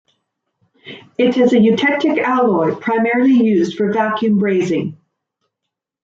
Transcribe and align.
It 1.19 1.37
is 1.37 1.53
a 1.53 1.57
eutectic 1.59 2.17
alloy 2.17 2.73
primarily 2.73 3.33
used 3.33 3.77
for 3.77 3.93
vacuum 3.93 4.39
brazing. 4.39 4.97